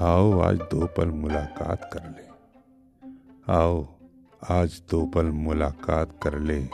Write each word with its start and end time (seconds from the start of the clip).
आओ 0.00 0.40
आज 0.40 0.56
दो 0.56 0.86
पल 0.86 1.08
मुलाकात 1.08 1.90
कर 1.92 2.00
ले। 2.00 2.28
आओ, 3.52 3.86
आज 4.50 4.82
दो 4.90 5.06
पल 5.06 5.26
मुलाकात 5.26 6.10
कर 6.22 6.38
ले। 6.38 6.68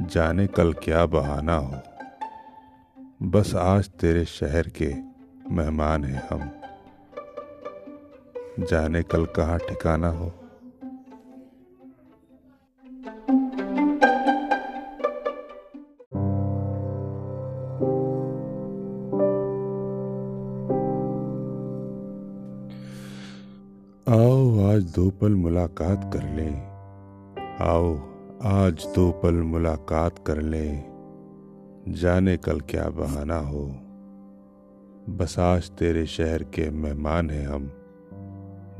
जाने 0.00 0.46
कल 0.46 0.72
क्या 0.72 1.06
बहाना 1.06 1.54
हो। 1.54 1.80
बस 3.22 3.54
आज 3.54 3.88
तेरे 3.88 4.24
शहर 4.24 4.68
के 4.68 4.94
मेहमान 5.50 6.04
हैं 6.04 6.28
हम। 6.30 6.50
जाने 8.64 9.02
कल 9.02 9.26
कहाँ 9.26 9.58
ठिकाना 9.58 10.08
हो। 10.08 10.32
आओ, 24.12 24.66
आज 24.68 24.82
दो 24.82 25.10
पल 25.10 25.34
मुलाकात 25.34 26.10
कर 26.12 26.22
लें। 26.22 26.62
आओ, 27.60 27.98
आज 28.42 28.86
दो 28.96 29.10
पल 29.10 29.34
मुलाकात 29.34 30.24
कर 30.26 30.42
लें। 30.42 30.84
जाने 31.88 32.36
कल 32.36 32.60
क्या 32.60 32.88
बहाना 32.88 33.36
हो। 33.36 33.66
बस 35.08 35.38
आज 35.38 35.70
तेरे 35.70 36.06
शहर 36.06 36.42
के 36.42 36.70
मेहमान 36.70 37.30
हैं 37.30 37.48
हम। 37.48 37.72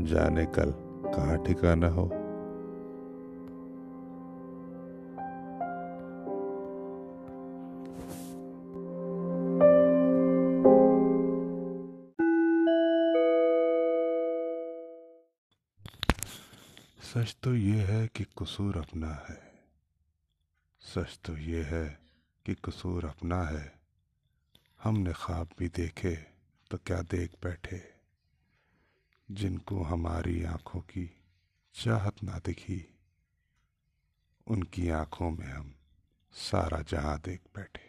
जाने 0.00 0.46
कल 0.46 0.74
कहाँ 1.14 1.44
ठिकाना 1.44 1.88
हो। 1.88 2.10
सच 17.14 17.36
तो 17.42 17.54
ये 17.54 17.82
है 17.82 18.08
कि 18.08 18.24
कसूर 18.24 18.76
अपना 18.76 19.14
है। 19.30 19.64
सच 20.80 21.20
तो 21.24 21.36
ये 21.36 21.62
है 21.62 21.98
कि 22.46 22.54
कसूर 22.54 23.04
अपना 23.04 23.42
है। 23.42 23.80
हमने 24.82 25.12
ख्वाब 25.12 25.48
भी 25.58 25.68
देखे 25.68 26.16
तो 26.70 26.78
क्या 26.78 27.02
देख 27.02 27.30
बैठे? 27.42 27.94
जिनको 29.30 29.82
हमारी 29.82 30.44
आँखों 30.44 30.80
की 30.80 31.22
चाहत 31.74 32.22
ना 32.22 32.38
दिखी, 32.38 32.94
उनकी 34.46 34.88
आँखों 34.88 35.30
में 35.30 35.46
हम 35.46 35.74
सारा 36.32 36.82
जहाँ 36.82 37.20
देख 37.24 37.40
बैठे। 37.56 37.81